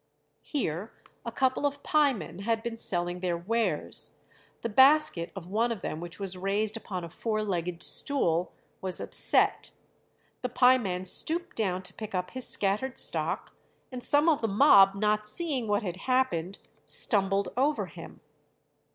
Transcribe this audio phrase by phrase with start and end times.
[0.41, 0.91] Here
[1.23, 4.17] a couple of piemen had been selling their wares;
[4.63, 8.51] the basket of one of them, which was raised upon a four legged stool,
[8.81, 9.69] was upset.
[10.41, 13.53] The pieman stooped down to pick up his scattered stock,
[13.91, 16.57] and some of the mob, not seeing what had happened,
[16.87, 18.21] stumbled over him.